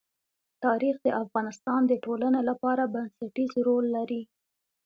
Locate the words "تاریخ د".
0.65-1.07